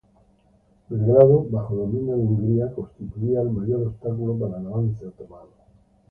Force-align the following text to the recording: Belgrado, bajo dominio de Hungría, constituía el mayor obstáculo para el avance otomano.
Belgrado, 0.89 1.45
bajo 1.51 1.75
dominio 1.75 2.15
de 2.17 2.21
Hungría, 2.23 2.73
constituía 2.73 3.41
el 3.41 3.51
mayor 3.51 3.85
obstáculo 3.85 4.33
para 4.47 4.59
el 4.59 4.65
avance 4.65 5.05
otomano. 5.05 5.51